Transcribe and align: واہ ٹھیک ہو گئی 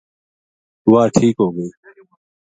واہ 0.91 1.07
ٹھیک 1.15 1.35
ہو 1.41 1.47
گئی 1.55 1.69